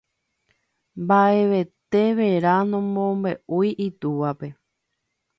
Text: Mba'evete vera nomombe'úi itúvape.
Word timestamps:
Mba'evete 1.01 2.01
vera 2.19 2.53
nomombe'úi 2.69 3.69
itúvape. 3.87 4.47